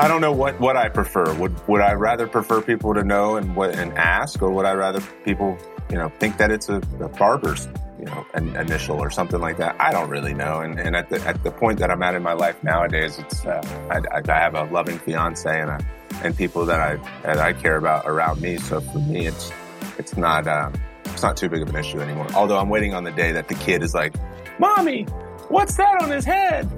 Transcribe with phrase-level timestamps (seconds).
[0.00, 1.34] I don't know what, what I prefer.
[1.34, 4.72] Would would I rather prefer people to know and what and ask, or would I
[4.72, 5.58] rather people
[5.90, 7.68] you know think that it's a, a barber's
[7.98, 9.76] you know an initial or something like that?
[9.78, 10.60] I don't really know.
[10.60, 13.44] And, and at the at the point that I'm at in my life nowadays, it's
[13.44, 13.60] uh,
[13.90, 15.78] I, I have a loving fiance and a,
[16.22, 18.56] and people that I that I care about around me.
[18.56, 19.52] So for me, it's
[19.98, 20.70] it's not uh,
[21.04, 22.28] it's not too big of an issue anymore.
[22.34, 24.14] Although I'm waiting on the day that the kid is like,
[24.58, 25.02] "Mommy,
[25.48, 26.70] what's that on his head?"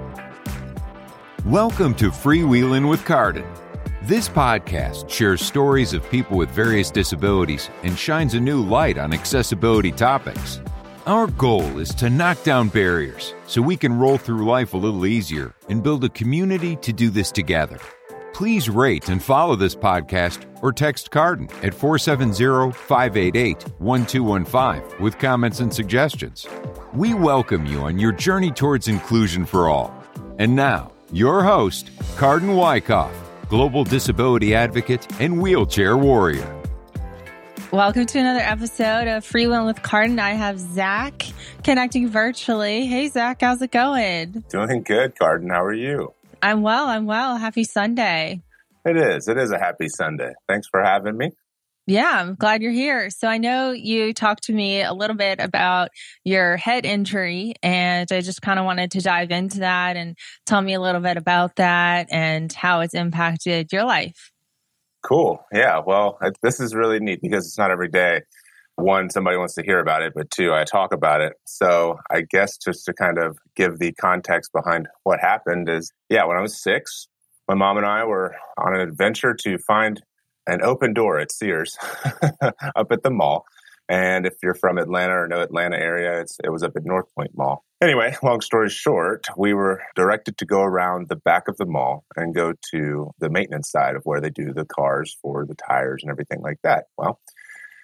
[1.46, 3.45] Welcome to Freewheeling with Carden.
[4.02, 9.12] This podcast shares stories of people with various disabilities and shines a new light on
[9.12, 10.60] accessibility topics.
[11.05, 15.05] Our goal is to knock down barriers so we can roll through life a little
[15.05, 17.80] easier and build a community to do this together.
[18.34, 25.59] Please rate and follow this podcast or text Carden at 470 588 1215 with comments
[25.59, 26.47] and suggestions.
[26.95, 29.92] We welcome you on your journey towards inclusion for all.
[30.38, 33.12] And now, your host, Carden Wyckoff,
[33.48, 36.62] global disability advocate and wheelchair warrior.
[37.70, 40.19] Welcome to another episode of Freewheeling with Carden.
[40.19, 41.25] I have Zac
[41.64, 42.86] connecting virtually.
[42.86, 44.45] Hey, Zac, how's it going?
[44.51, 45.51] Doing good, Carden.
[45.51, 46.12] How are you?
[46.42, 46.89] I'm well.
[46.89, 47.36] I'm well.
[47.36, 48.42] Happy Sunday.
[48.84, 49.29] It is.
[49.29, 50.33] It is a happy Sunday.
[50.48, 51.31] Thanks for having me.
[51.86, 53.11] Yeah, I'm glad you're here.
[53.11, 55.89] So I know you talked to me a little bit about
[56.22, 60.16] your head injury, and I just kind of wanted to dive into that and
[60.47, 64.30] tell me a little bit about that and how it's impacted your life.
[65.02, 65.44] Cool.
[65.52, 65.80] Yeah.
[65.84, 68.22] Well, this is really neat because it's not every day.
[68.77, 71.33] One, somebody wants to hear about it, but two, I talk about it.
[71.46, 76.24] So I guess just to kind of give the context behind what happened is, yeah,
[76.24, 77.08] when I was six,
[77.48, 80.00] my mom and I were on an adventure to find
[80.47, 81.77] an open door at Sears
[82.77, 83.45] up at the mall.
[83.89, 87.33] And if you're from Atlanta or know Atlanta area, it was up at North Point
[87.37, 87.65] Mall.
[87.83, 92.05] Anyway, long story short, we were directed to go around the back of the mall
[92.17, 96.03] and go to the maintenance side of where they do the cars for the tires
[96.03, 96.85] and everything like that.
[96.97, 97.20] Well,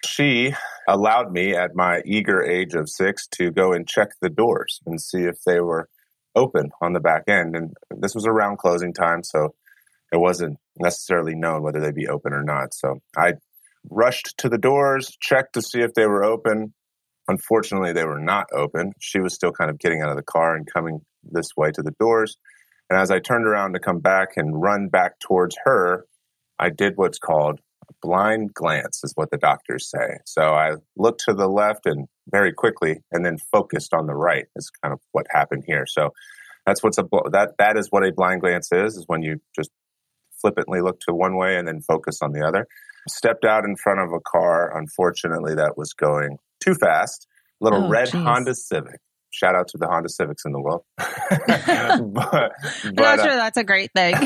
[0.06, 0.54] she
[0.86, 5.00] allowed me at my eager age of six to go and check the doors and
[5.00, 5.88] see if they were
[6.34, 7.56] open on the back end.
[7.56, 9.54] And this was around closing time, so
[10.12, 12.72] it wasn't necessarily known whether they'd be open or not.
[12.72, 13.34] So I
[13.90, 16.74] rushed to the doors, checked to see if they were open.
[17.28, 18.92] Unfortunately, they were not open.
[19.00, 21.82] She was still kind of getting out of the car and coming this way to
[21.82, 22.36] the doors.
[22.88, 26.06] And as I turned around to come back and run back towards her,
[26.58, 30.18] I did what's called a blind glance, is what the doctors say.
[30.24, 34.46] So I looked to the left and very quickly, and then focused on the right.
[34.56, 35.84] Is kind of what happened here.
[35.86, 36.10] So
[36.66, 38.96] that's what's a that that is what a blind glance is.
[38.96, 39.70] Is when you just
[40.40, 42.66] flippantly look to one way and then focus on the other.
[43.08, 47.26] Stepped out in front of a car, unfortunately, that was going too fast.
[47.60, 48.22] Little oh, red geez.
[48.22, 49.00] Honda Civic.
[49.30, 50.82] Shout out to the Honda Civics in the world.
[50.96, 51.06] but,
[51.46, 52.52] but,
[52.86, 54.14] I'm not sure uh, that's a great thing.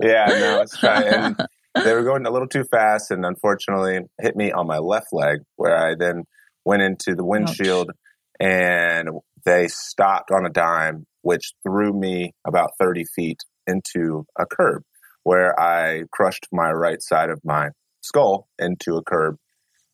[0.00, 0.82] yeah, no, it's.
[0.82, 1.36] And
[1.74, 5.40] they were going a little too fast and unfortunately hit me on my left leg
[5.56, 6.24] where I then
[6.64, 7.96] went into the windshield Ouch.
[8.40, 9.08] and
[9.44, 14.82] they stopped on a dime, which threw me about 30 feet into a curb
[15.22, 17.70] where I crushed my right side of my
[18.02, 19.36] skull into a curb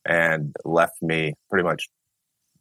[0.05, 1.89] and left me pretty much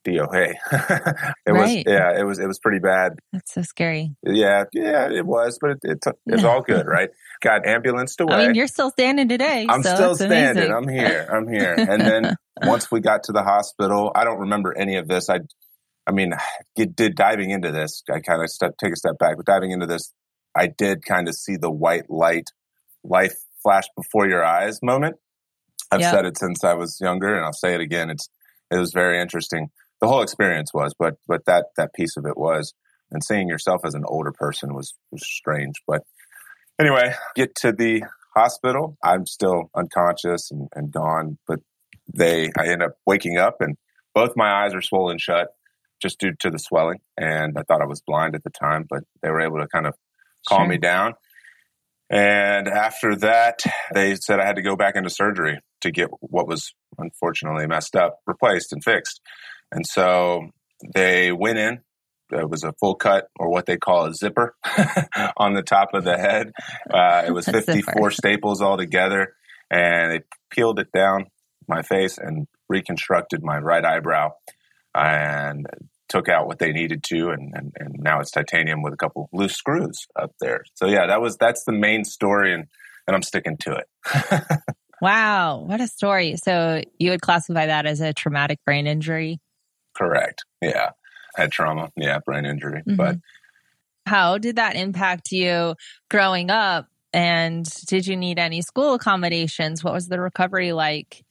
[0.05, 0.55] DOA.
[0.71, 1.25] it right.
[1.47, 3.13] was yeah, it was it was pretty bad.
[3.31, 4.15] That's so scary.
[4.23, 7.09] Yeah, yeah, it was, but it, it it's all good, right?
[7.41, 8.33] Got ambulanced away.
[8.33, 9.67] I mean, you're still standing today.
[9.69, 10.63] I'm so still standing.
[10.63, 10.71] Amazing.
[10.73, 11.29] I'm here.
[11.31, 11.75] I'm here.
[11.77, 15.29] And then once we got to the hospital, I don't remember any of this.
[15.29, 15.39] I
[16.07, 16.33] I mean,
[16.75, 19.85] did diving into this, I kind of step take a step back, but diving into
[19.85, 20.11] this,
[20.55, 22.49] I did kind of see the white light,
[23.03, 25.17] life flash before your eyes moment.
[25.91, 28.09] I've said it since I was younger, and I'll say it again.
[28.09, 28.29] It's
[28.71, 29.69] it was very interesting.
[29.99, 32.73] The whole experience was, but but that that piece of it was,
[33.11, 35.75] and seeing yourself as an older person was was strange.
[35.85, 36.03] But
[36.79, 38.03] anyway, get to the
[38.35, 38.97] hospital.
[39.03, 41.59] I'm still unconscious and, and gone, but
[42.13, 43.75] they I end up waking up and
[44.13, 45.49] both my eyes are swollen shut
[46.01, 46.99] just due to the swelling.
[47.17, 49.85] And I thought I was blind at the time, but they were able to kind
[49.85, 49.93] of
[50.47, 50.67] calm sure.
[50.67, 51.13] me down.
[52.09, 53.61] And after that,
[53.93, 57.95] they said I had to go back into surgery to get what was unfortunately messed
[57.95, 59.21] up replaced and fixed.
[59.71, 60.49] And so
[60.93, 61.79] they went in.
[62.31, 64.55] It was a full cut or what they call a zipper
[65.37, 66.51] on the top of the head.
[66.89, 69.33] Uh, it was 54 staples all together.
[69.69, 71.27] And they peeled it down
[71.67, 74.31] my face and reconstructed my right eyebrow
[74.93, 75.65] and
[76.11, 79.29] took out what they needed to, and, and, and now it's titanium with a couple
[79.31, 80.65] loose screws up there.
[80.75, 82.65] So yeah, that was that's the main story, and
[83.07, 84.43] and I'm sticking to it.
[85.01, 86.35] wow, what a story!
[86.35, 89.39] So you would classify that as a traumatic brain injury?
[89.95, 90.43] Correct.
[90.61, 90.89] Yeah,
[91.35, 91.89] had trauma.
[91.95, 92.81] Yeah, brain injury.
[92.81, 92.97] Mm-hmm.
[92.97, 93.17] But
[94.05, 95.75] how did that impact you
[96.09, 96.87] growing up?
[97.13, 99.83] And did you need any school accommodations?
[99.83, 101.23] What was the recovery like?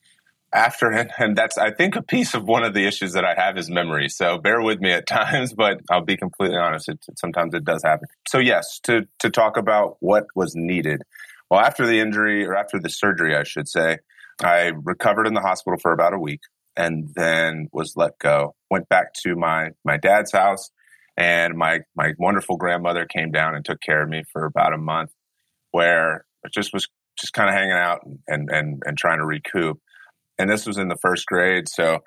[0.53, 3.57] After and that's I think a piece of one of the issues that I have
[3.57, 4.09] is memory.
[4.09, 6.89] So bear with me at times, but I'll be completely honest.
[6.89, 8.07] It, sometimes it does happen.
[8.27, 11.03] So yes, to to talk about what was needed.
[11.49, 13.99] Well, after the injury or after the surgery, I should say,
[14.41, 16.41] I recovered in the hospital for about a week
[16.75, 18.55] and then was let go.
[18.69, 20.71] Went back to my my dad's house
[21.17, 24.77] and my my wonderful grandmother came down and took care of me for about a
[24.77, 25.11] month
[25.71, 26.87] where I just was
[27.19, 29.79] just kind of hanging out and and and trying to recoup.
[30.41, 31.99] And this was in the first grade, so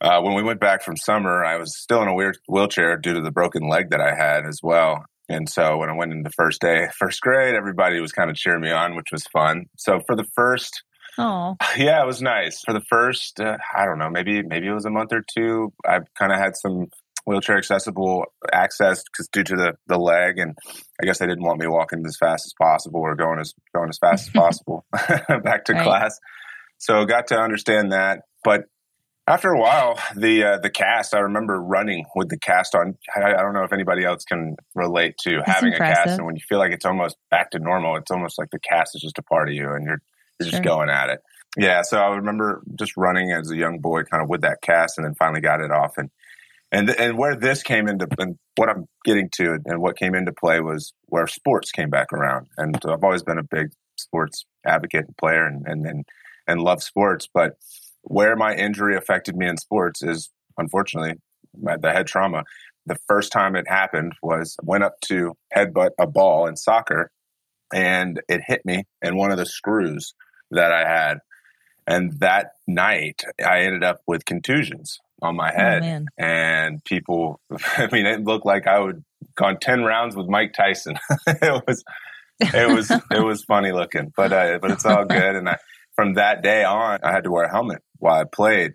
[0.00, 3.14] uh, when we went back from summer, I was still in a weird wheelchair due
[3.14, 5.04] to the broken leg that I had as well.
[5.28, 8.36] And so when I went in the first day, first grade, everybody was kind of
[8.36, 9.66] cheering me on, which was fun.
[9.76, 10.82] So for the first
[11.18, 12.60] Oh, yeah, it was nice.
[12.64, 15.72] For the first, uh, I don't know, maybe maybe it was a month or two.
[15.84, 16.86] I kind of had some
[17.26, 20.56] wheelchair accessible access because due to the the leg, and
[21.00, 23.88] I guess they didn't want me walking as fast as possible or going as going
[23.88, 25.84] as fast as possible back to right.
[25.84, 26.18] class.
[26.80, 28.64] So got to understand that, but
[29.26, 31.14] after a while, the uh, the cast.
[31.14, 32.96] I remember running with the cast on.
[33.14, 35.92] I, I don't know if anybody else can relate to That's having impressive.
[35.92, 38.50] a cast, and when you feel like it's almost back to normal, it's almost like
[38.50, 40.02] the cast is just a part of you, and you're
[40.40, 40.50] you're sure.
[40.50, 41.20] just going at it.
[41.56, 44.98] Yeah, so I remember just running as a young boy, kind of with that cast,
[44.98, 45.92] and then finally got it off.
[45.96, 46.10] And
[46.72, 50.32] and and where this came into and what I'm getting to and what came into
[50.32, 52.46] play was where sports came back around.
[52.56, 56.04] And I've always been a big sports advocate and player, and and and,
[56.46, 57.28] and love sports.
[57.32, 57.56] But
[58.02, 61.14] where my injury affected me in sports is unfortunately
[61.60, 62.44] my, the head trauma.
[62.86, 67.10] The first time it happened was went up to headbutt a ball in soccer,
[67.72, 70.14] and it hit me in one of the screws
[70.50, 71.18] that I had.
[71.86, 75.80] And that night, I ended up with contusions on my Oh, head.
[75.82, 76.06] man.
[76.18, 77.40] and people,
[77.76, 79.04] I mean, it looked like I would
[79.36, 80.98] gone 10 rounds with Mike Tyson.
[81.26, 81.84] it was,
[82.40, 85.36] it was, it was funny looking, but, uh, but it's all good.
[85.36, 85.58] And I,
[86.00, 88.72] from that day on, I had to wear a helmet while I played.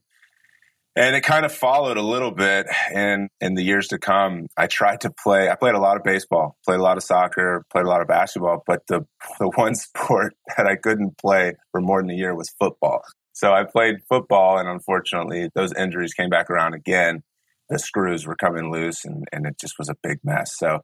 [0.96, 2.68] And it kind of followed a little bit.
[2.94, 5.50] And in the years to come, I tried to play.
[5.50, 8.08] I played a lot of baseball, played a lot of soccer, played a lot of
[8.08, 8.62] basketball.
[8.68, 9.08] But the,
[9.40, 13.02] the one sport that I couldn't play for more than a year was football.
[13.34, 17.24] So I played football, and unfortunately, those injuries came back around again.
[17.70, 20.56] The screws were coming loose, and, and it just was a big mess.
[20.56, 20.82] So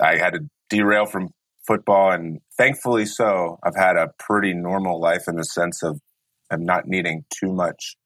[0.00, 1.28] I had to derail from
[1.66, 6.00] football, and thankfully, so I've had a pretty normal life in the sense of
[6.50, 7.96] I'm not needing too much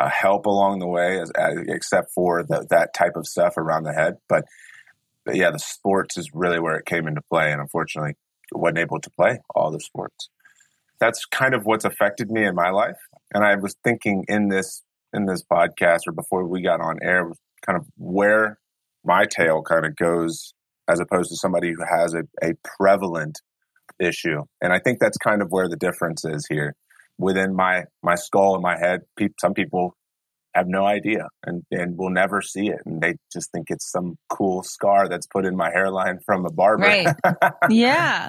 [0.00, 3.84] uh, help along the way, as, as, except for the, that type of stuff around
[3.84, 4.14] the head.
[4.28, 4.44] But,
[5.24, 8.14] but yeah, the sports is really where it came into play, and unfortunately,
[8.52, 10.30] wasn't able to play all the sports.
[11.00, 12.98] That's kind of what's affected me in my life.
[13.32, 14.82] And I was thinking in this
[15.12, 17.30] in this podcast or before we got on air,
[17.64, 18.58] kind of where
[19.04, 20.54] my tale kind of goes
[20.88, 23.40] as opposed to somebody who has a, a prevalent
[24.00, 24.42] issue.
[24.60, 26.74] And I think that's kind of where the difference is here.
[27.18, 29.96] Within my my skull and my head, pe- some people
[30.54, 32.78] have no idea and, and will never see it.
[32.86, 36.50] And they just think it's some cool scar that's put in my hairline from a
[36.50, 36.84] barber.
[36.84, 37.08] Right.
[37.70, 38.28] Yeah.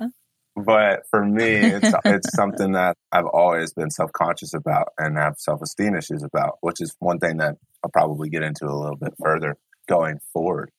[0.56, 5.36] but for me, it's it's something that I've always been self conscious about and have
[5.38, 8.98] self esteem issues about, which is one thing that I'll probably get into a little
[8.98, 9.56] bit further
[9.88, 10.72] going forward.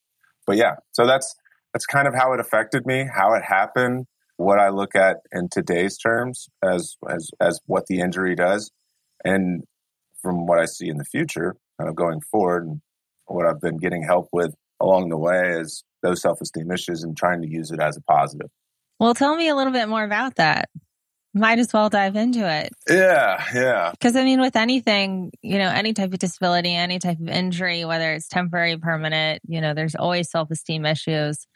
[0.47, 1.35] But yeah, so that's
[1.73, 5.49] that's kind of how it affected me, how it happened, what I look at in
[5.51, 8.71] today's terms as as as what the injury does,
[9.25, 9.65] and
[10.23, 12.81] from what I see in the future, kind of going forward, and
[13.27, 17.17] what I've been getting help with along the way is those self esteem issues and
[17.17, 18.49] trying to use it as a positive.
[18.99, 20.69] Well, tell me a little bit more about that.
[21.33, 22.73] Might as well dive into it.
[22.89, 23.91] Yeah, yeah.
[23.93, 27.85] Because, I mean, with anything, you know, any type of disability, any type of injury,
[27.85, 31.47] whether it's temporary, permanent, you know, there's always self esteem issues,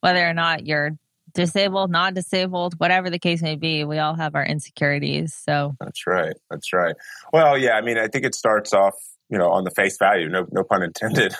[0.00, 0.98] whether or not you're
[1.34, 5.34] disabled, not disabled, whatever the case may be, we all have our insecurities.
[5.34, 6.34] So that's right.
[6.50, 6.94] That's right.
[7.32, 8.94] Well, yeah, I mean, I think it starts off,
[9.30, 11.34] you know, on the face value, no, no pun intended.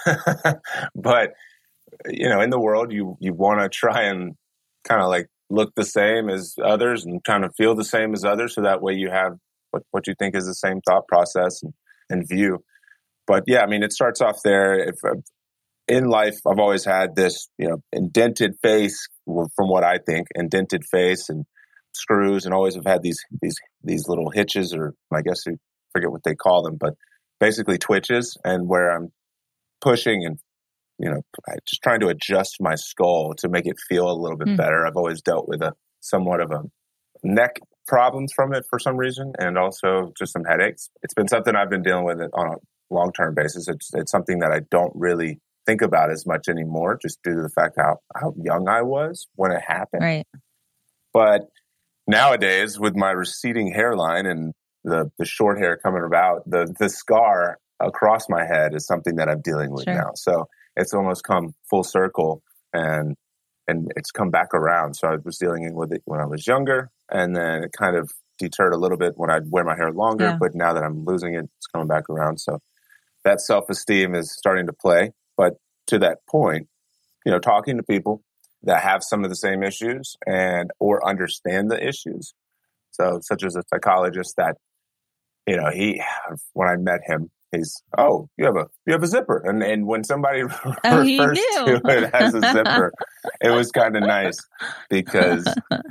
[0.94, 1.34] but,
[2.08, 4.34] you know, in the world, you, you want to try and
[4.84, 8.25] kind of like look the same as others and kind of feel the same as
[8.25, 8.54] others.
[8.54, 9.32] So that way you have
[9.71, 11.73] what, what you think is the same thought process and,
[12.11, 12.64] and view.
[13.26, 14.75] But yeah, I mean, it starts off there.
[14.75, 15.21] If uh,
[15.88, 20.85] in life, I've always had this, you know, indented face from what I think, indented
[20.90, 21.44] face and
[21.92, 25.56] screws, and always have had these these these little hitches, or I guess you
[25.92, 26.94] forget what they call them, but
[27.38, 29.12] basically twitches, and where I'm
[29.80, 30.38] pushing and
[30.99, 31.22] you know
[31.66, 34.56] just trying to adjust my skull to make it feel a little bit mm.
[34.56, 34.87] better.
[34.87, 36.62] I've always dealt with a somewhat of a
[37.22, 40.90] neck problems from it for some reason, and also just some headaches.
[41.02, 42.56] It's been something I've been dealing with on a
[42.94, 43.68] long term basis.
[43.68, 47.42] It's it's something that I don't really think about as much anymore, just due to
[47.42, 50.02] the fact how how young I was when it happened.
[50.02, 50.26] Right.
[51.12, 51.42] But
[52.06, 57.58] nowadays with my receding hairline and the, the short hair coming about, the, the scar
[57.80, 59.94] across my head is something that I'm dealing with sure.
[59.94, 60.11] now.
[60.14, 63.16] So it's almost come full circle and
[63.68, 64.94] and it's come back around.
[64.94, 68.10] So I was dealing with it when I was younger, and then it kind of
[68.38, 70.24] deterred a little bit when I'd wear my hair longer.
[70.24, 70.36] Yeah.
[70.38, 72.38] But now that I'm losing it, it's coming back around.
[72.38, 72.58] So
[73.24, 75.12] that self esteem is starting to play.
[75.36, 75.54] But
[75.88, 76.68] to that point,
[77.24, 78.22] you know, talking to people
[78.64, 82.34] that have some of the same issues and or understand the issues.
[82.90, 84.56] So such as a psychologist that,
[85.46, 86.02] you know, he
[86.52, 89.87] when I met him, he's oh you have a you have a zipper and and
[89.87, 90.42] when somebody
[90.85, 92.92] oh, refers to it as a zipper
[93.40, 94.38] it was kind of nice
[94.88, 95.47] because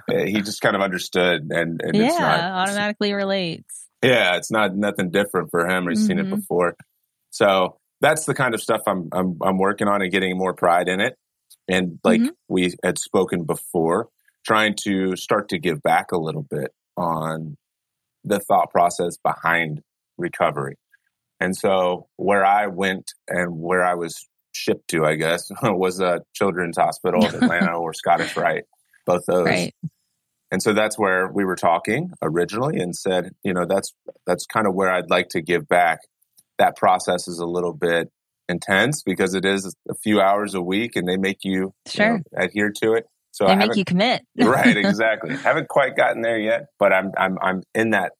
[0.09, 4.75] eh, he just kind of understood and, and yeah not, automatically relates yeah it's not
[4.75, 6.07] nothing different for him he's mm-hmm.
[6.07, 6.35] seen it mm-hmm.
[6.35, 6.75] before
[7.29, 10.87] so that's the kind of stuff I'm, I'm i'm working on and getting more pride
[10.87, 11.15] in it
[11.67, 12.29] and like mm-hmm.
[12.49, 14.09] we had spoken before
[14.45, 17.57] trying to start to give back a little bit on
[18.23, 19.81] the thought process behind
[20.17, 20.77] recovery
[21.41, 26.21] and so where I went and where I was shipped to, I guess, was a
[26.33, 28.65] children's hospital in Atlanta or Scottish Rite,
[29.07, 29.47] both those.
[29.47, 29.75] Right.
[30.51, 33.93] And so that's where we were talking originally and said, you know, that's
[34.27, 35.99] that's kind of where I'd like to give back.
[36.59, 38.09] That process is a little bit
[38.47, 42.05] intense because it is a few hours a week and they make you, sure.
[42.05, 43.05] you know, adhere to it.
[43.31, 44.21] So they I make you commit.
[44.37, 45.35] right, exactly.
[45.37, 48.11] haven't quite gotten there yet, but I'm I'm I'm in that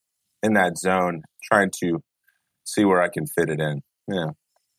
[0.42, 2.02] in that zone trying to
[2.64, 3.82] see where I can fit it in.
[4.08, 4.30] Yeah.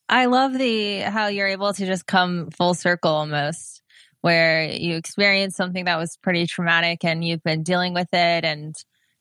[0.08, 3.82] I love the how you're able to just come full circle almost
[4.20, 8.74] where you experience something that was pretty traumatic and you've been dealing with it and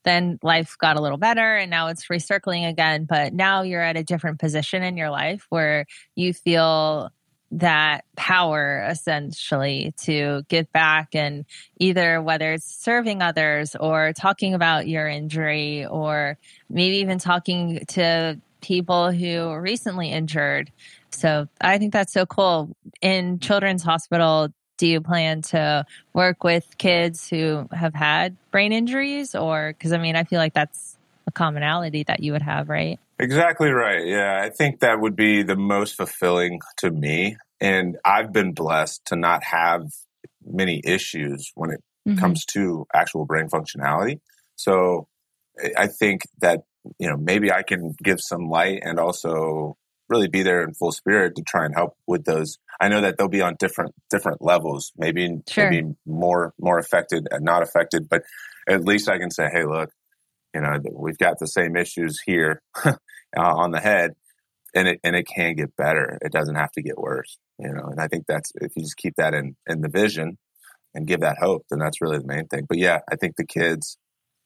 [0.06, 3.98] then life got a little better and now it's recircling again but now you're at
[3.98, 7.10] a different position in your life where you feel
[7.52, 11.46] that power essentially to give back and
[11.80, 16.38] either whether it's serving others or talking about your injury or
[16.70, 20.72] maybe even talking to people who were recently injured.
[21.12, 22.76] So I think that's so cool.
[23.02, 29.36] In Children's Hospital, do you plan to work with kids who have had brain injuries?
[29.36, 33.00] Or, because I mean, I feel like that's a commonality that you would have, right?
[33.20, 34.08] Exactly right.
[34.08, 37.38] Yeah, I think that would be the most fulfilling to me.
[37.62, 39.84] And I've been blessed to not have
[40.44, 42.18] many issues when it mm-hmm.
[42.18, 44.20] comes to actual brain functionality.
[44.56, 45.08] So
[45.78, 46.64] I think that
[47.00, 49.78] you know, maybe I can give some light and also
[50.10, 52.58] really be there in full spirit to try and help with those.
[52.80, 55.70] I know that they'll be on different different levels, maybe sure.
[55.70, 58.24] maybe more more affected and not affected, but
[58.68, 59.90] at least I can say, hey, look,
[60.54, 62.94] you know, we've got the same issues here uh,
[63.36, 64.12] on the head,
[64.76, 66.18] and it and it can get better.
[66.22, 67.86] It doesn't have to get worse, you know.
[67.86, 70.38] And I think that's if you just keep that in in the vision
[70.94, 72.66] and give that hope, then that's really the main thing.
[72.68, 73.98] But yeah, I think the kids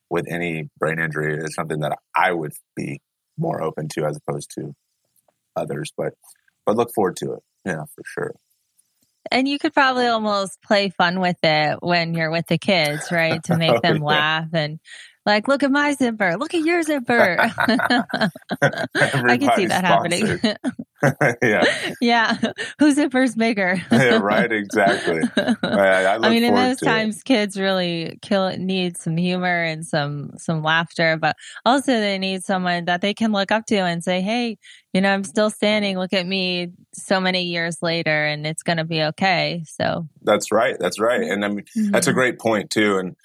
[0.10, 3.02] with any brain injury is something that I would be
[3.38, 4.74] more open to as opposed to
[5.56, 5.92] others.
[5.96, 6.14] But
[6.66, 7.44] but look forward to it.
[7.66, 8.36] Yeah, for sure.
[9.30, 13.44] And you could probably almost play fun with it when you're with the kids, right?
[13.44, 14.04] To make oh, them yeah.
[14.04, 14.80] laugh and
[15.27, 16.38] like, look at my zipper.
[16.38, 17.38] Look at your zipper.
[17.39, 20.39] I can see that happening.
[21.43, 21.63] yeah.
[22.00, 22.38] Yeah.
[22.79, 23.81] Whose zipper's bigger?
[23.91, 24.50] yeah, right.
[24.50, 25.22] Exactly.
[25.36, 27.25] I, I, I mean, in those times, it.
[27.25, 32.86] kids really kill need some humor and some some laughter, but also they need someone
[32.86, 34.57] that they can look up to and say, "Hey,
[34.93, 36.00] you know, I'm still standing.
[36.00, 39.63] Look at me." So many years later, and it's going to be okay.
[39.67, 40.77] So that's right.
[40.79, 41.22] That's right.
[41.22, 41.91] And I mean, mm-hmm.
[41.91, 42.98] that's a great point too.
[42.98, 43.15] And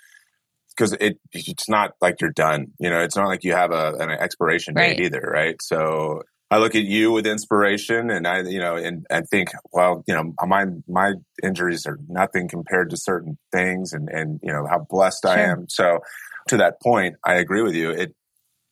[0.76, 2.68] because it it's not like you're done.
[2.78, 5.00] You know, it's not like you have a, an expiration date right.
[5.00, 5.56] either, right?
[5.62, 10.04] So I look at you with inspiration, and I, you know, and I think, well,
[10.06, 14.66] you know, my my injuries are nothing compared to certain things, and and you know
[14.68, 15.30] how blessed sure.
[15.30, 15.66] I am.
[15.70, 16.00] So
[16.48, 17.90] to that point, I agree with you.
[17.90, 18.14] It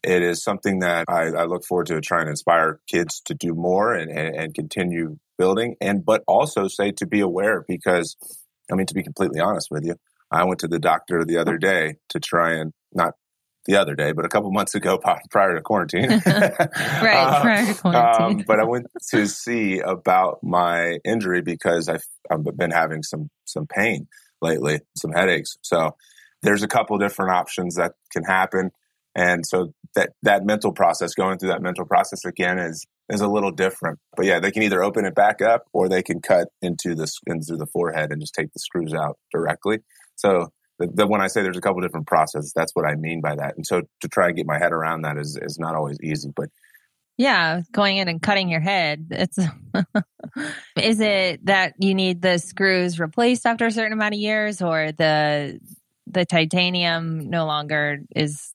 [0.02, 3.54] it is something that I, I look forward to trying to inspire kids to do
[3.54, 8.16] more and, and, and continue building, and but also say to be aware because,
[8.70, 9.96] I mean, to be completely honest with you,
[10.30, 13.14] I went to the doctor the other day to try and not
[13.66, 14.98] the other day, but a couple months ago
[15.30, 16.08] prior to quarantine.
[16.26, 18.38] right, uh, prior to quarantine.
[18.40, 23.28] Um, but I went to see about my injury because I've, I've been having some
[23.44, 24.06] some pain
[24.40, 25.56] lately, some headaches.
[25.62, 25.96] So
[26.42, 28.70] there's a couple different options that can happen,
[29.14, 33.28] and so that that mental process, going through that mental process again, is is a
[33.28, 33.98] little different.
[34.16, 37.10] But yeah, they can either open it back up or they can cut into the
[37.26, 39.80] into the forehead and just take the screws out directly.
[40.20, 40.48] So
[40.78, 43.36] the, the, when I say there's a couple different processes, that's what I mean by
[43.36, 43.56] that.
[43.56, 46.30] And so to try and get my head around that is is not always easy,
[46.34, 46.48] but
[47.16, 49.08] yeah, going in and cutting your head.
[49.10, 49.38] It's
[50.76, 54.92] is it that you need the screws replaced after a certain amount of years or
[54.92, 55.60] the
[56.06, 58.54] the titanium no longer is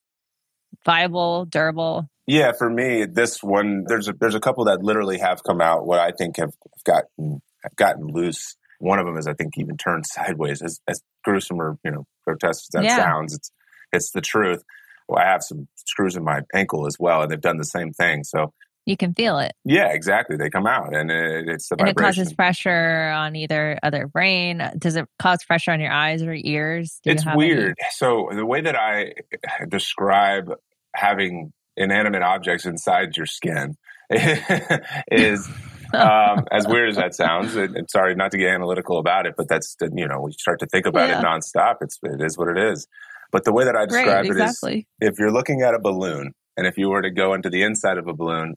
[0.84, 2.08] viable, durable?
[2.26, 5.86] Yeah, for me, this one there's a there's a couple that literally have come out
[5.86, 6.54] what I think have
[6.84, 8.56] gotten have gotten loose.
[8.78, 10.62] One of them is I think even turned sideways.
[10.62, 12.96] As, as gruesome or you know grotesque as that Yeah.
[12.96, 13.50] sounds, it's
[13.92, 14.62] it's the truth.
[15.08, 17.92] Well, I have some screws in my ankle as well, and they've done the same
[17.92, 18.24] thing.
[18.24, 18.52] So
[18.86, 19.52] You can feel it.
[19.64, 20.36] yeah, exactly.
[20.36, 24.68] They come out, and it, it's the And it causes pressure on either other brain.
[24.78, 26.98] Does it cause pressure on your eyes or ears?
[27.04, 27.76] Do you it's have any- weird.
[27.92, 29.12] So the way that I
[29.68, 30.50] describe
[30.94, 33.76] having inanimate objects inside your skin
[34.10, 35.48] is
[35.94, 37.54] um, as weird as that sounds.
[37.56, 40.60] And, and sorry, not to get analytical about it, but that's you know we start
[40.60, 41.20] to think about Yeah.
[41.20, 41.76] it nonstop.
[41.80, 42.86] It's it is what it is.
[43.32, 44.86] But the way that I Right, describe it is exactly.
[45.00, 47.98] if you're looking at a balloon and if you were to go into the inside
[47.98, 48.54] of a balloon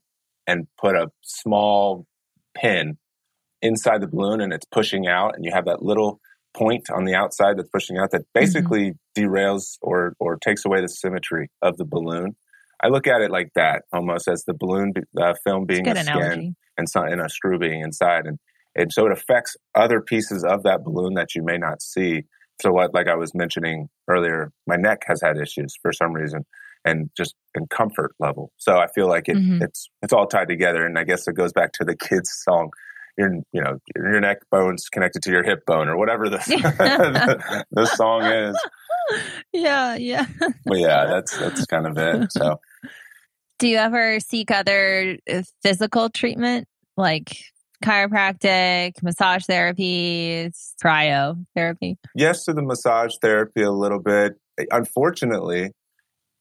[0.47, 2.05] and put a small
[2.55, 2.97] pin
[3.61, 6.19] inside the balloon and it's pushing out and you have that little
[6.55, 8.39] point on the outside that's pushing out that Mm-hmm.
[8.39, 12.35] basically derails or or takes away the symmetry of the balloon
[12.83, 16.07] i look at it like that almost as the balloon uh, film being a skin
[16.17, 16.55] analogy.
[16.77, 18.37] and, so, and a screw being inside and
[18.75, 22.23] and so it affects other pieces of that balloon that you may not see
[22.61, 26.45] so what like i was mentioning earlier my neck has had issues for some reason
[26.85, 29.61] and just in comfort level so i feel like it, Mhm.
[29.61, 32.69] it's it's all tied together and i guess it goes back to the kids song
[33.17, 37.63] your you know your neck bone's connected to your hip bone or whatever the the,
[37.71, 38.55] the song is
[39.51, 40.25] Yeah, yeah.
[40.65, 42.59] but yeah that's that's kind of it so
[43.59, 47.37] Do you ever seek other uh, physical treatment like
[47.83, 50.49] chiropractic, massage therapy,
[50.83, 51.95] cryotherapy?
[52.15, 54.33] yes to the massage therapy a little bit
[54.71, 55.71] unfortunately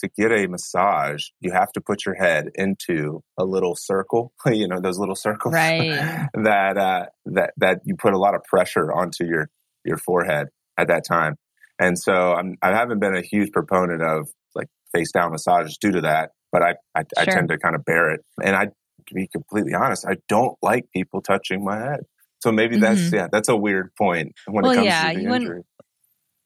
[0.01, 4.67] to get a massage you have to put your head into a little circle you
[4.67, 6.29] know those little circles Right.
[6.35, 9.49] that uh that that you put a lot of pressure onto your
[9.85, 11.37] your forehead at that time
[11.79, 15.93] and so i'm i haven't been a huge proponent of like face down massages due
[15.93, 19.15] to that but i i, I tend to kind of bear it and i to
[19.15, 22.01] be completely honest i don't like people touching my head
[22.41, 23.15] so maybe that's Mhm.
[23.15, 25.63] yeah that's a weird point when Well, it comes yeah, to the injury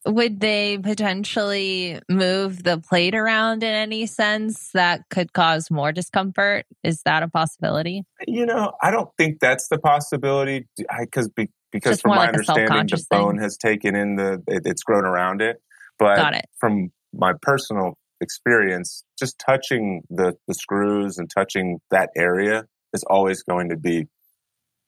[0.06, 6.66] Would they potentially move the plate around in any sense that could cause more discomfort?
[6.82, 8.02] Is that a possibility?
[8.26, 10.66] You know, I don't think that's the possibility
[11.00, 13.20] because be, because Just from my like understanding, the self-conscious thing.
[13.20, 15.60] bone has taken in the it, it's grown around it.
[15.98, 23.04] But from my personal experience, just touching the the screws and touching that area is
[23.10, 24.06] always going to be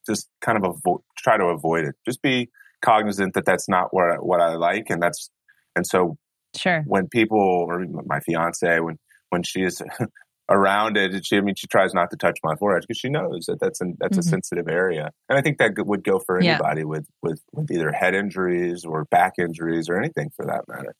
[0.06, 1.94] just kind of avoid try to avoid it.
[2.06, 2.48] Just be
[2.82, 5.30] cognizant that that's not what I, what I like, and that's
[5.76, 6.16] and so
[6.56, 6.84] Sure.
[6.86, 8.96] when people or my fiance when
[9.30, 9.82] when she is
[10.48, 13.46] around it she i mean she tries not to touch my forehead because she knows
[13.48, 14.20] that that's an, that's Mhm.
[14.20, 16.50] a sensitive area and i think that would go for Yeah.
[16.50, 20.94] anybody with with with either head injuries or back injuries or anything for that matter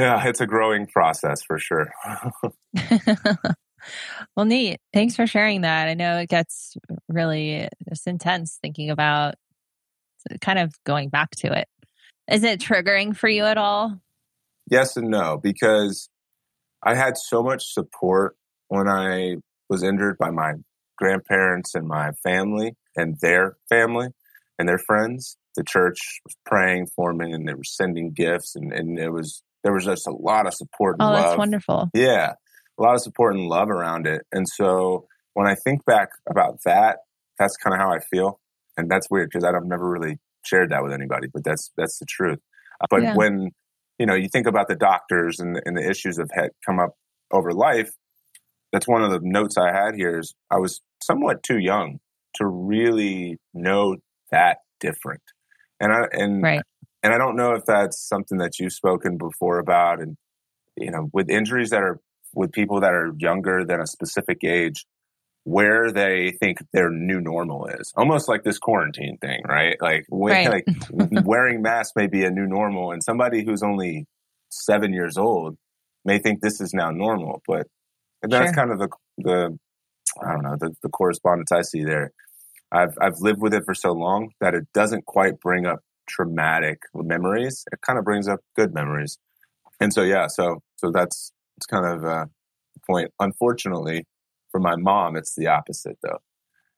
[0.00, 1.90] yeah it's a growing process for sure
[4.36, 4.78] well, neat.
[4.92, 5.88] Thanks for sharing that.
[5.88, 6.76] I know it gets
[7.08, 9.36] really it's intense thinking about
[10.42, 11.66] kind of going back to it.
[12.30, 13.98] Is it triggering for you at all?
[14.70, 16.08] yes and no because
[16.82, 18.36] i had so much support
[18.68, 19.34] when i
[19.68, 20.54] was injured by my
[20.96, 24.08] grandparents and my family and their family
[24.58, 28.72] and their friends the church was praying for me and they were sending gifts and,
[28.72, 31.90] and it was there was just a lot of support and Oh, love that's wonderful.
[31.94, 32.32] yeah
[32.78, 36.58] a lot of support and love around it and so when i think back about
[36.64, 36.98] that
[37.38, 38.40] that's kind of how i feel
[38.76, 42.06] and that's weird because i've never really shared that with anybody but that's that's the
[42.08, 42.38] truth
[42.80, 43.14] Uh, but Yeah.
[43.14, 43.50] when
[43.98, 46.94] you know you think about the doctors and, and the issues that had come up
[47.32, 47.90] over life
[48.72, 51.98] that's one of the notes i had here is i was somewhat too young
[52.34, 53.96] to really know
[54.30, 55.22] that different
[55.80, 56.62] and i and Right.
[57.02, 60.00] And I don't know if that's something that you've spoken before about.
[60.00, 60.16] And,
[60.76, 62.00] you know, with injuries that are
[62.34, 64.86] with people that are younger than a specific age,
[65.44, 69.76] where they think their new normal is almost like this quarantine thing, right?
[69.80, 70.04] Like,
[70.46, 70.48] Right.
[70.48, 70.66] like
[71.24, 72.92] wearing masks may be a new normal.
[72.92, 74.06] And somebody who's only
[74.50, 75.56] seven years old
[76.04, 77.42] may think this is now normal.
[77.48, 77.66] But
[78.22, 78.52] that's Sure.
[78.52, 79.58] kind of the, the,
[80.22, 82.12] I don't know, the, the correspondence I see there.
[82.70, 86.80] I've, I've lived with it for so long that it doesn't quite bring up traumatic
[86.94, 87.64] memories.
[87.72, 89.18] It kind of brings up good memories.
[89.80, 92.26] And so, yeah, so, so that's, it's kind of uh,
[92.74, 93.10] the point.
[93.20, 94.06] Unfortunately,
[94.50, 96.18] for my mom, it's the opposite though.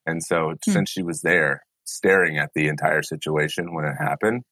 [0.07, 0.73] And so Hmm.
[0.73, 4.43] since she was there staring at the entire situation when it happened,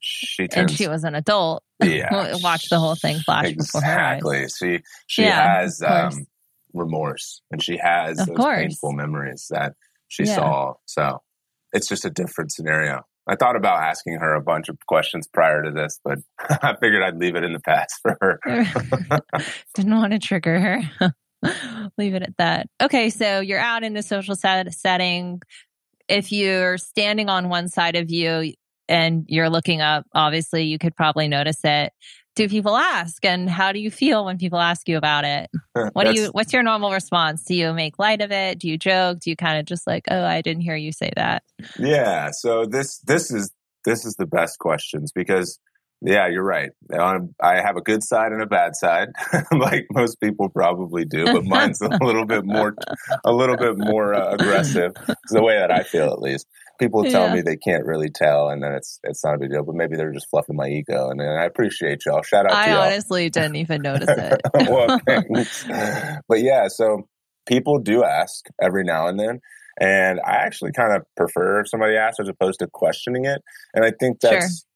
[0.00, 1.62] she And she was an adult.
[1.82, 3.88] yeah, Watch the whole thing flash before her.
[3.90, 4.46] Exactly.
[4.48, 6.26] She she Yeah, has um,
[6.74, 8.60] remorse and she has Of those course.
[8.60, 9.74] painful memories that
[10.08, 10.36] she Yeah.
[10.36, 10.74] saw.
[10.86, 11.18] So
[11.72, 13.02] it's just a different scenario.
[13.28, 17.02] I thought about asking her a bunch of questions prior to this, but I figured
[17.02, 18.40] I'd leave it in the past for her.
[19.74, 21.14] Didn't want to trigger her.
[21.98, 22.68] leave it at that.
[22.80, 25.40] Okay, so you're out in the social set- setting.
[26.08, 28.54] If you're standing on one side of you
[28.88, 31.92] and you're looking up, obviously you could probably notice it
[32.38, 33.24] do people ask?
[33.24, 35.50] And how do you feel when people ask you about it?
[35.92, 37.42] What do you what's your normal response?
[37.44, 38.60] Do you make light of it?
[38.60, 39.18] Do you joke?
[39.18, 41.42] Do you kind of just like oh i didn't hear you say that.
[41.78, 43.52] Yeah so this this is
[43.84, 45.58] this is the best questions because
[46.00, 49.08] yeah you're right um, i have a good side and a bad side
[49.52, 52.74] like most people probably do but mine's a little bit more
[53.24, 56.46] a little bit more uh, aggressive it's the way that i feel at least
[56.78, 57.34] people tell yeah.
[57.34, 59.64] me they can't really tell, and then it's it's not a big deal.
[59.64, 62.22] But maybe they're just fluffing my ego, and, and I appreciate y'all.
[62.22, 62.52] Shout out!
[62.52, 62.82] I y'all.
[62.82, 64.40] honestly didn't even notice it.
[64.68, 65.00] well,
[66.28, 67.08] but yeah, so
[67.46, 69.40] people do ask every now and then.
[69.80, 73.40] And I actually kind of prefer if somebody asks as opposed to questioning it.
[73.74, 74.67] And I think that's sure.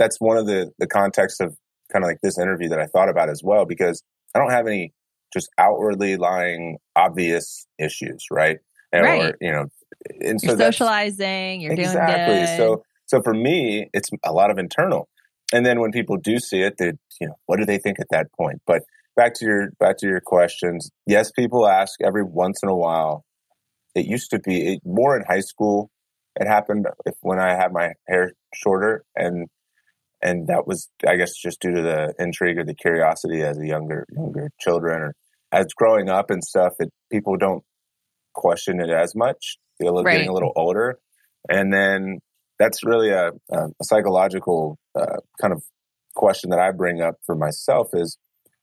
[0.00, 1.56] That's one of the the context of
[1.92, 4.02] kind of like this interview that I thought about as well, because
[4.34, 4.92] I don't have any
[5.32, 8.58] just outwardly lying obvious issues, right?
[8.92, 9.22] right.
[9.22, 9.66] Or, you know,
[10.20, 12.34] and so you're socializing, you're exactly.
[12.34, 12.56] doing good.
[12.56, 15.08] So, so for me, it's a lot of internal.
[15.52, 18.06] And then when people do see it, they, you know, what do they think at
[18.10, 18.62] that point?
[18.66, 18.82] But
[19.16, 20.90] back to your back to your questions.
[21.06, 23.24] Yes, people ask every once in a while.
[23.94, 25.90] It used to be it, more in high school.
[26.36, 29.48] It happened if, when I had my hair shorter, and
[30.22, 33.66] and that was, I guess, just due to the intrigue or the curiosity as a
[33.66, 35.14] younger younger children or
[35.52, 36.72] as growing up and stuff.
[36.78, 37.64] That people don't
[38.34, 39.56] question it as much
[40.04, 40.12] right.
[40.12, 40.98] getting a little older.
[41.48, 42.18] And then
[42.58, 45.62] that's really a, a psychological uh, kind of
[46.14, 48.18] question that I bring up for myself is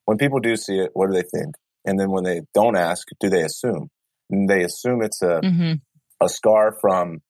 [0.05, 1.55] when people do see it, what do they think?
[1.85, 3.89] And then when they don't ask, do they assume?
[4.29, 5.73] And they assume it's a mm-hmm.
[6.21, 7.21] a scar from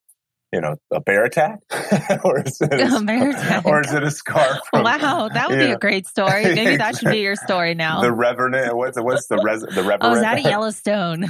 [0.53, 1.59] you know, a bear attack,
[2.23, 4.61] or is it a, bear attack, or is it a scar?
[4.69, 5.73] From, wow, that would be know.
[5.73, 6.43] a great story.
[6.43, 8.01] Maybe that should be your story now.
[8.01, 8.75] The Revenant.
[8.75, 10.03] What's what's the res, the Revenant?
[10.03, 11.25] Oh, is that a Yellowstone?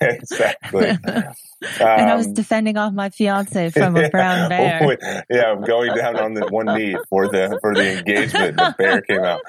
[0.00, 0.88] exactly.
[0.90, 1.34] Um,
[1.80, 5.24] and I was um, defending off my fiance from a brown bear.
[5.30, 8.56] yeah, I'm going down on the one knee for the for the engagement.
[8.56, 9.40] The bear came out.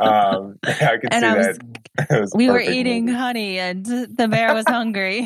[0.00, 1.58] Um, I could and see I was,
[1.96, 2.30] that.
[2.34, 3.18] we were eating movie.
[3.18, 5.24] honey, and the bear was hungry.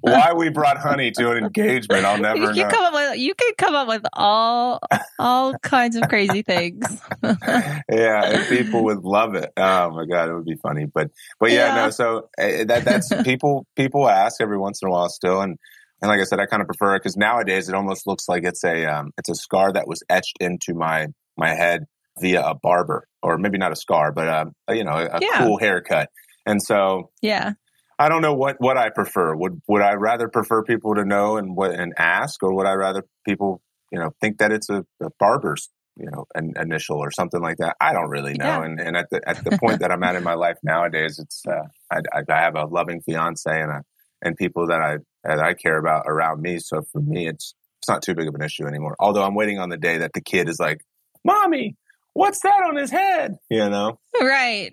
[0.00, 2.68] Why we brought honey to an engagement, I'll never you know.
[2.78, 4.78] Come up with, you could come up with all
[5.18, 6.84] all kinds of crazy things.
[7.22, 9.50] yeah, and people would love it.
[9.56, 10.86] Oh my god, it would be funny.
[10.86, 11.10] But
[11.40, 11.84] but yeah, yeah.
[11.84, 11.90] no.
[11.90, 15.58] So uh, that that's people people ask every once in a while still, and
[16.00, 18.44] and like I said, I kind of prefer it because nowadays it almost looks like
[18.44, 21.84] it's a um, it's a scar that was etched into my my head
[22.20, 25.38] via a barber, or maybe not a scar, but um, you know, a, a yeah.
[25.38, 26.10] cool haircut.
[26.46, 27.54] And so, yeah,
[27.98, 29.34] I don't know what what I prefer.
[29.34, 32.74] Would would I rather prefer people to know and what and ask, or would I
[32.74, 37.10] rather people you know think that it's a, a barber's you know an initial or
[37.10, 37.76] something like that?
[37.80, 38.44] I don't really know.
[38.44, 38.64] Yeah.
[38.64, 41.42] And and at the at the point that I'm at in my life nowadays, it's
[41.46, 43.82] uh, I, I have a loving fiance and a
[44.22, 46.58] and people that I that I care about around me.
[46.60, 48.96] So for me, it's it's not too big of an issue anymore.
[49.00, 50.82] Although I'm waiting on the day that the kid is like,
[51.24, 51.76] "Mommy,
[52.18, 53.36] what's that on his head?
[53.48, 53.98] You know?
[54.20, 54.72] Right.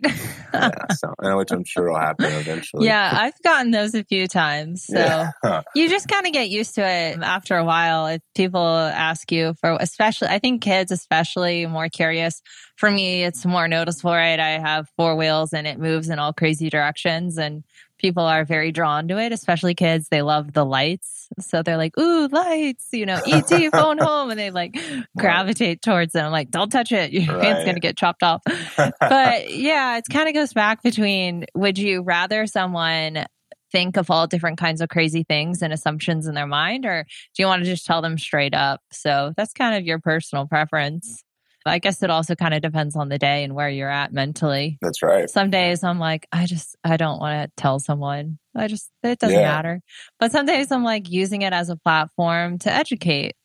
[0.54, 2.88] yeah, so, which I'm sure will happen eventually.
[2.88, 4.86] Yeah, I've gotten those a few times.
[4.86, 5.62] So yeah.
[5.76, 8.08] you just kind of get used to it after a while.
[8.08, 12.42] If people ask you for, especially, I think kids, especially more curious.
[12.78, 14.40] For me, it's more noticeable, right?
[14.40, 17.38] I have four wheels and it moves in all crazy directions.
[17.38, 17.64] And
[18.06, 20.10] people are very drawn to it, especially kids.
[20.10, 21.28] They love the lights.
[21.40, 24.30] So they're like, ooh, lights, you know, ET phone home.
[24.30, 24.78] And they like
[25.18, 26.32] gravitate towards them.
[26.32, 27.12] like, don't touch it.
[27.12, 27.44] Your right.
[27.44, 28.44] hand's going to get chopped off.
[28.78, 33.26] but yeah, it kind of goes back between would you rather someone
[33.72, 37.42] think of all different kinds of crazy things and assumptions in their mind, or do
[37.42, 38.82] you want to just tell them straight up?
[38.92, 41.24] So that's kind of your personal preference.
[41.66, 44.78] I guess it also kind of depends on the day and where you're at mentally.
[44.82, 45.30] That's right.
[45.30, 48.38] Some days I'm like, I just, I don't want to tell someone.
[48.56, 49.52] I just, it doesn't yeah.
[49.52, 49.82] matter.
[50.20, 53.36] But some days I'm like using it as a platform to educate.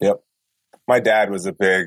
[0.00, 0.16] Yep.
[0.88, 1.86] My dad was a big,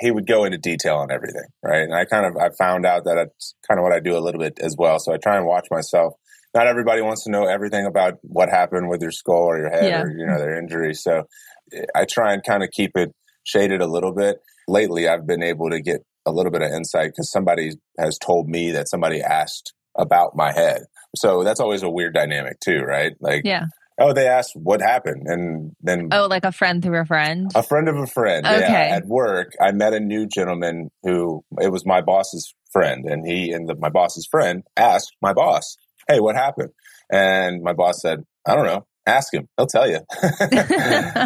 [0.00, 1.82] he would go into detail on everything, right?
[1.82, 4.20] And I kind of, I found out that it's kind of what I do a
[4.20, 4.98] little bit as well.
[4.98, 6.14] So I try and watch myself.
[6.54, 9.84] Not everybody wants to know everything about what happened with your skull or your head
[9.84, 10.02] yeah.
[10.02, 10.94] or, you know, their injury.
[10.94, 11.24] So
[11.72, 13.12] eh, I try and kind of keep it
[13.44, 14.38] shaded a little bit
[14.70, 18.48] lately I've been able to get a little bit of insight because somebody has told
[18.48, 20.82] me that somebody asked about my head.
[21.16, 23.12] So that's always a weird dynamic too, right?
[23.20, 23.66] Like, yeah.
[24.02, 27.62] Oh, they asked what happened, and then oh, like a friend through a friend, a
[27.62, 28.46] friend of a friend.
[28.46, 28.60] Okay.
[28.60, 33.26] Yeah, at work, I met a new gentleman who it was my boss's friend, and
[33.26, 35.76] he and the, my boss's friend asked my boss,
[36.08, 36.70] "Hey, what happened?"
[37.12, 40.00] And my boss said, "I don't know." Ask him; he'll tell you.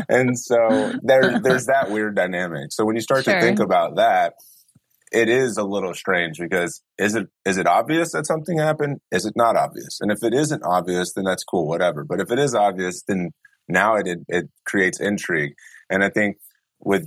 [0.08, 2.72] and so there, there's that weird dynamic.
[2.72, 3.34] So when you start sure.
[3.34, 4.34] to think about that,
[5.14, 9.00] it is a little strange because is it is it obvious that something happened?
[9.12, 9.98] Is it not obvious?
[10.00, 12.04] And if it isn't obvious, then that's cool, whatever.
[12.04, 13.30] But if it is obvious, then
[13.68, 15.52] now it it, it creates intrigue.
[15.88, 16.38] And I think
[16.80, 17.06] with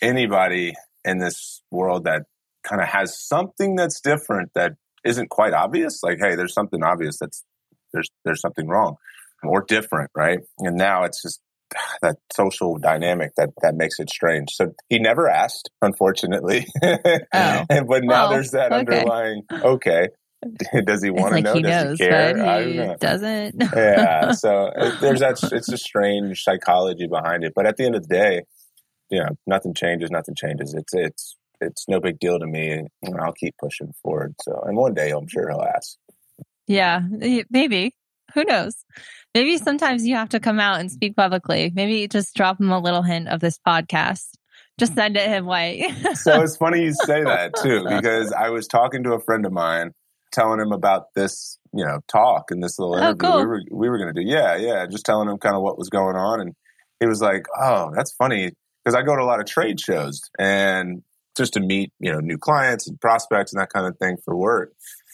[0.00, 2.22] anybody in this world that
[2.62, 7.18] kind of has something that's different that isn't quite obvious, like hey, there's something obvious
[7.18, 7.44] that's
[7.92, 8.96] there's there's something wrong
[9.42, 10.40] or different, right?
[10.58, 11.40] And now it's just
[12.02, 14.50] that social dynamic that that makes it strange.
[14.52, 16.66] So he never asked, unfortunately.
[17.34, 17.64] Oh.
[17.68, 18.78] but now there's that okay.
[18.80, 20.08] underlying okay.
[20.84, 21.54] Does he want to like know?
[21.54, 22.66] He Does knows, he care?
[22.66, 23.62] He doesn't.
[23.76, 24.32] yeah.
[24.32, 25.38] So uh, there's that.
[25.52, 27.52] It's a strange psychology behind it.
[27.54, 28.42] But at the end of the day,
[29.10, 30.10] you know, nothing changes.
[30.10, 30.74] Nothing changes.
[30.74, 34.34] It's it's it's no big deal to me, and I'll keep pushing forward.
[34.42, 35.96] So, and one day I'm sure he'll ask.
[36.66, 37.00] Yeah,
[37.50, 37.94] maybe.
[38.34, 38.84] Who knows?
[39.34, 41.72] Maybe sometimes you have to come out and speak publicly.
[41.74, 44.26] Maybe just drop him a little hint of this podcast.
[44.78, 45.94] Just send it him way.
[46.14, 49.52] so it's funny you say that too, because I was talking to a friend of
[49.52, 49.92] mine,
[50.32, 53.40] telling him about this, you know, talk and this little oh, interview oh, cool.
[53.40, 54.28] we were we were going to do.
[54.28, 56.54] Yeah, yeah, just telling him kind of what was going on, and
[57.00, 60.22] he was like, "Oh, that's funny," because I go to a lot of trade shows
[60.38, 61.02] and
[61.36, 64.36] just to meet, you know, new clients and prospects and that kind of thing for
[64.36, 64.72] work.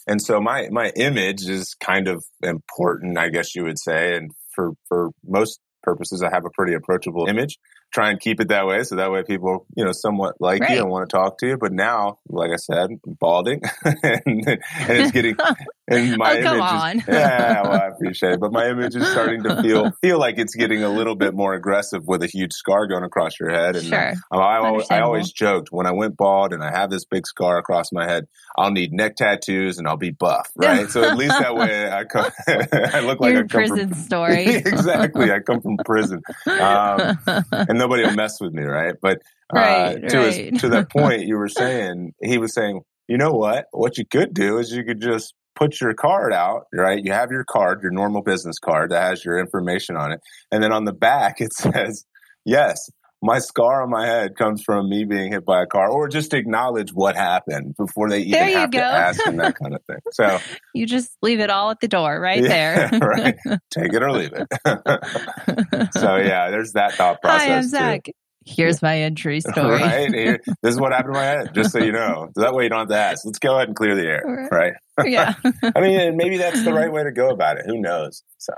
[0.09, 4.17] And so my my image is kind of important, I guess you would say.
[4.17, 7.59] And for for most purposes, I have a pretty approachable image
[7.93, 10.73] try and keep it that way so that way people you know somewhat like right.
[10.73, 14.61] you and want to talk to you but now like i said balding and, and,
[14.89, 15.35] it's getting
[15.89, 16.99] and my oh, image on.
[16.99, 20.39] is, yeah well i appreciate it but my image is starting to feel feel like
[20.39, 23.75] it's getting a little bit more aggressive with a huge scar going across your head
[23.77, 24.13] and sure.
[24.31, 27.27] I, I, always, I always joked when i went bald and i have this big
[27.27, 28.27] scar across my head
[28.59, 32.05] i'll need neck tattoos and i'll be buff right so at least that way i,
[32.05, 37.19] come, I look like Your come prison from, story exactly i come from prison um,
[37.51, 38.95] and nobody will mess with me, right?
[39.01, 39.23] But
[39.55, 40.53] uh, right, to right.
[40.53, 43.67] His, to that point, you were saying he was saying, you know what?
[43.73, 47.03] What you could do is you could just put your card out, right?
[47.03, 50.21] You have your card, your normal business card that has your information on it,
[50.53, 52.05] and then on the back it says,
[52.45, 52.91] "Yes,
[53.23, 56.35] my scar on my head comes from me being hit by a car, or just
[56.35, 58.79] acknowledge what happened before they even have go.
[58.79, 59.99] to ask and that kind of thing.
[60.13, 60.39] So
[60.75, 63.01] you just leave it all at the door, right yeah, there.
[63.01, 63.37] right.
[63.71, 64.49] Take it or leave it.
[65.95, 67.49] so yeah, there's that thought process.
[67.49, 68.05] Hi, I'm Zac.
[68.05, 68.13] Too.
[68.47, 69.83] Here's my entry story.
[69.83, 71.55] right here, this is what happened to my head.
[71.55, 73.27] Just so you know, so that way you don't have to ask.
[73.27, 74.73] Let's go ahead and clear the air, right?
[75.05, 75.35] Yeah.
[75.77, 77.67] I mean, maybe that's the right way to go about it.
[77.67, 78.23] Who knows?
[78.39, 78.55] So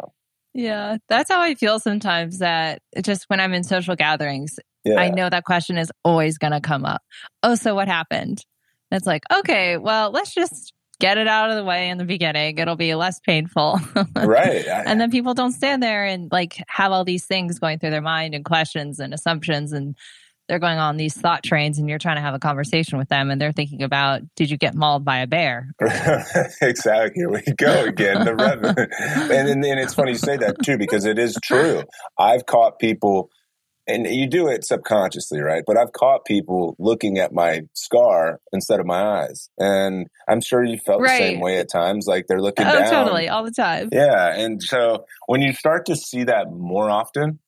[0.54, 4.98] yeah, that's how I feel sometimes that just when I'm in social gatherings, yeah.
[4.98, 7.02] I know that question is always going to come up.
[7.42, 8.44] Oh, so what happened?
[8.90, 12.04] And it's like, okay, well, let's just get it out of the way in the
[12.04, 12.58] beginning.
[12.58, 13.80] It'll be less painful.
[14.16, 14.66] right.
[14.68, 18.02] and then people don't stand there and like have all these things going through their
[18.02, 19.96] mind and questions and assumptions and
[20.50, 23.30] they're going on these thought trains and you're trying to have a conversation with them
[23.30, 25.70] and they're thinking about did you get mauled by a bear
[26.60, 30.56] exactly here we go again the Revenant and, and, and it's funny you say that
[30.64, 31.84] too because it is true
[32.18, 33.30] i've caught people
[33.86, 35.64] and you do it subconsciously, right?
[35.66, 39.50] But I've caught people looking at my scar instead of my eyes.
[39.58, 41.18] And I'm sure you felt right.
[41.18, 42.06] the same way at times.
[42.06, 42.90] Like they're looking oh, down.
[42.90, 43.28] totally.
[43.28, 43.88] All the time.
[43.90, 44.32] Yeah.
[44.36, 47.40] And so when you start to see that more often,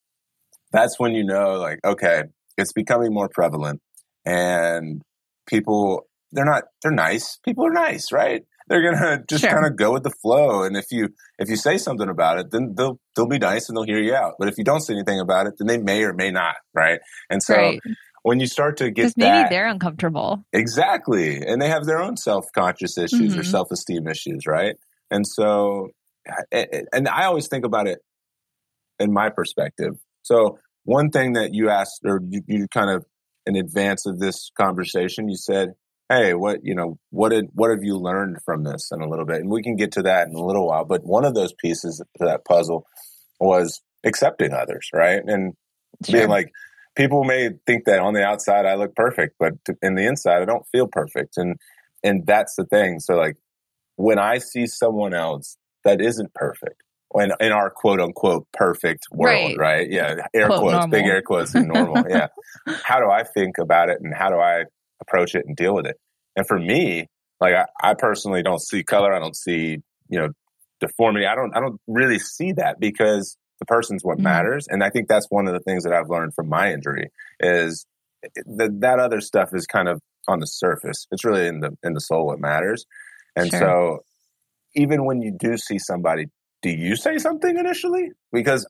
[0.72, 2.24] that's when you know, like, okay,
[2.56, 3.80] it's becoming more prevalent
[4.24, 5.02] and
[5.46, 7.38] people they're not they're nice.
[7.44, 8.42] People are nice right?
[8.68, 9.50] They're gonna just sure.
[9.50, 12.50] kind of go with the flow and if you if you say something about it
[12.50, 14.34] then they'll they'll be nice and they'll hear you out.
[14.38, 17.00] But if you don't say anything about it then they may or may not right?
[17.30, 17.80] And so right.
[18.22, 20.44] when you start to get maybe that, they're uncomfortable.
[20.52, 23.40] Exactly and they have their own self-conscious issues mm-hmm.
[23.40, 24.76] or self-esteem issues right?
[25.10, 25.88] And so
[26.52, 27.98] and i always think about it
[28.98, 29.96] in my perspective.
[30.22, 33.04] So one thing that you asked, or you, you kind of
[33.46, 35.74] in advance of this conversation, you said,
[36.08, 39.24] "Hey, what you know, what did what have you learned from this?" In a little
[39.24, 40.84] bit, and we can get to that in a little while.
[40.84, 42.86] But one of those pieces to that puzzle
[43.40, 45.54] was accepting others, right, and
[46.04, 46.12] sure.
[46.12, 46.50] being like,
[46.96, 50.46] people may think that on the outside I look perfect, but in the inside I
[50.46, 51.56] don't feel perfect, and
[52.02, 52.98] and that's the thing.
[53.00, 53.36] So like,
[53.96, 56.82] when I see someone else that isn't perfect,
[57.14, 59.58] in, in our quote unquote perfect world, right?
[59.58, 59.90] right?
[59.90, 60.88] Yeah, air quote quotes, normal.
[60.88, 62.04] big air quotes, and normal.
[62.08, 62.28] yeah.
[62.84, 64.64] How do I think about it, and how do I
[65.00, 65.96] approach it and deal with it?
[66.36, 67.06] And for me,
[67.40, 69.12] like I, I personally don't see color.
[69.12, 70.28] I don't see you know
[70.80, 71.26] deformity.
[71.26, 71.56] I don't.
[71.56, 74.24] I don't really see that because the person's what mm-hmm.
[74.24, 74.66] matters.
[74.68, 77.86] And I think that's one of the things that I've learned from my injury is
[78.22, 81.06] that that other stuff is kind of on the surface.
[81.10, 82.84] It's really in the in the soul what matters.
[83.36, 83.60] And sure.
[83.60, 83.98] so
[84.74, 86.26] even when you do see somebody
[86.62, 88.10] do you say something initially?
[88.32, 88.66] Because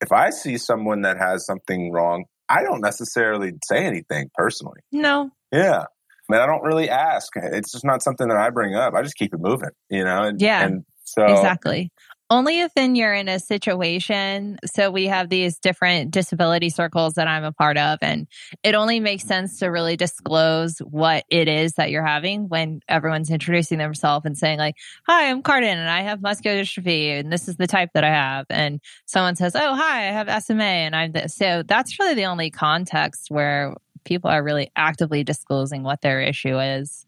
[0.00, 4.80] if I see someone that has something wrong, I don't necessarily say anything personally.
[4.92, 5.30] No.
[5.52, 5.84] Yeah.
[5.84, 7.32] I mean, I don't really ask.
[7.36, 8.94] It's just not something that I bring up.
[8.94, 10.24] I just keep it moving, you know?
[10.24, 10.64] And, Yeah.
[10.64, 11.90] And so, Exactly.
[12.34, 14.58] Only if then you're in a situation.
[14.66, 18.26] So we have these different disability circles that I'm a part of, and
[18.64, 23.30] it only makes sense to really disclose what it is that you're having when everyone's
[23.30, 24.74] introducing themselves and saying like,
[25.06, 28.10] "Hi, I'm Cardin, and I have muscular dystrophy, and this is the type that I
[28.10, 32.14] have." And someone says, "Oh, hi, I have SMA, and I'm this." So that's really
[32.14, 37.06] the only context where people are really actively disclosing what their issue is.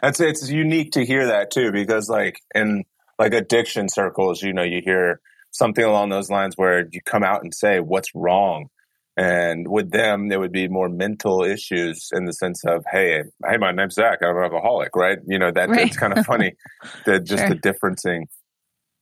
[0.00, 2.84] That's it's unique to hear that too, because like in
[3.18, 7.42] like addiction circles, you know, you hear something along those lines where you come out
[7.42, 8.68] and say what's wrong.
[9.16, 13.56] And with them, there would be more mental issues in the sense of, hey, hey,
[13.58, 15.18] my name's Zac, I'm an alcoholic, right?
[15.26, 15.86] You know, that Right.
[15.86, 16.54] it's kind of funny,
[17.06, 17.48] the just Sure.
[17.50, 18.26] the differencing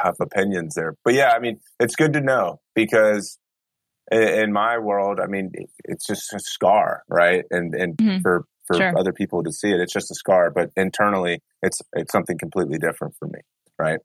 [0.05, 0.97] of opinions there.
[1.05, 3.39] But yeah, I mean, it's good to know because
[4.11, 5.53] in my world, I mean,
[5.85, 7.45] it's just a scar, right?
[7.51, 8.23] And and Mhm.
[8.23, 8.99] for for Sure.
[8.99, 10.51] other people to see it, it's just a scar.
[10.51, 13.41] But internally, it's it's something completely different for me,
[13.83, 14.01] right?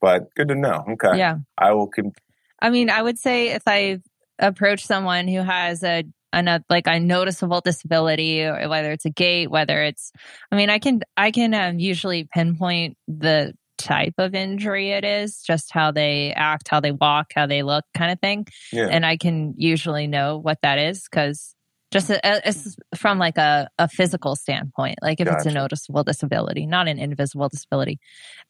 [0.00, 0.84] But good to know.
[0.92, 1.36] Okay, Yeah.
[1.56, 1.86] I will.
[1.86, 2.12] Com-
[2.60, 4.00] I mean, I would say if I
[4.38, 9.50] approach someone who has a an, like a noticeable disability, or whether it's a gait,
[9.50, 10.10] whether it's,
[10.50, 15.42] I mean, I can I can um, usually pinpoint the type of injury it is,
[15.42, 19.06] just how they act, how they walk, how they look, kind of thing, yeah, and
[19.06, 21.54] I can usually know what that is because
[21.94, 26.66] just uh, it's from like a, a physical standpoint like if it's a noticeable disability
[26.66, 27.98] not an invisible disability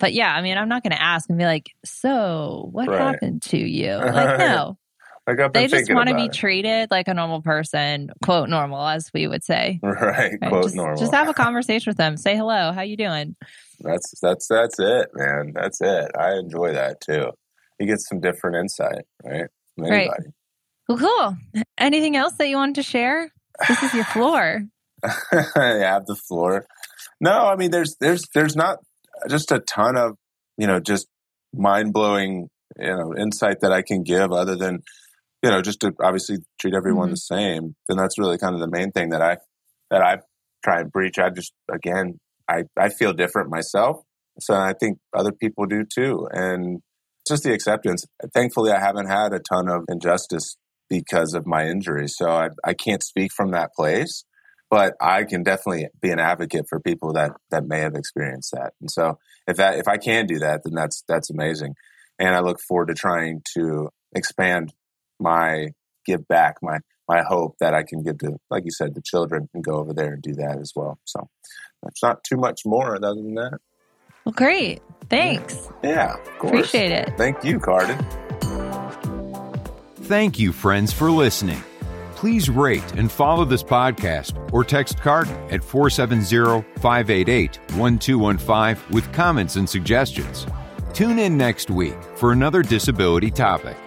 [0.01, 3.01] but yeah i mean i'm not going to ask and be like so what Right.
[3.01, 4.77] happened to you like no
[5.27, 6.33] like they just want to be it.
[6.33, 10.33] treated like a normal person quote normal as we would say right.
[10.41, 10.49] Right?
[10.49, 10.99] Quote just, normal.
[10.99, 13.37] just have a conversation with them say hello how you doing
[13.81, 15.53] that's that's that's it, man.
[15.53, 16.11] That's it.
[16.19, 17.27] I enjoy that too.
[17.81, 19.49] You get some different insight, right?
[19.77, 20.09] Right.
[20.89, 21.37] Well cool
[21.79, 23.31] anything else that you wanted to share
[23.69, 24.63] this is your floor
[25.05, 26.65] I have the floor.
[27.21, 28.79] No, I mean there's there's there's not
[29.29, 30.17] just a ton of
[30.57, 31.07] you know just
[31.55, 34.83] mind blowing you know insight that I can give other than
[35.43, 37.13] you know just to obviously treat everyone Mhm.
[37.13, 37.77] the same.
[37.87, 39.37] Then that's really kind of the main thing that I
[39.91, 40.21] that I
[40.65, 41.19] try and preach.
[41.19, 42.19] I just again
[42.49, 43.99] I I feel different myself,
[44.41, 46.81] so I think other people do too, and
[47.29, 48.07] just the acceptance.
[48.33, 50.57] Thankfully, I haven't had a ton of injustice
[51.03, 54.25] because of my injury, so I I can't speak from that place
[54.75, 58.73] but I can definitely be an advocate for people that that may have experienced that.
[58.81, 61.75] And so if that if I can do that, then that's that's amazing.
[62.19, 64.73] And I look forward to trying to expand
[65.21, 65.69] my
[66.05, 66.79] give back, my
[67.09, 69.93] my hope that I can give to, like you said, the children and go over
[69.93, 70.99] there and do that as well.
[71.05, 71.29] So
[71.85, 73.59] that's not too much more other than that.
[74.25, 76.55] well great thanks Yeah, of course.
[76.55, 78.24] appreciate it Thank you, Cardin.
[80.05, 81.65] Thank you, friends, for listening.
[82.15, 89.57] Please rate and follow this podcast or text Cardin at 470 588 1215 with comments
[89.57, 90.47] and suggestions.
[90.93, 93.79] Tune in next week for another disability topic.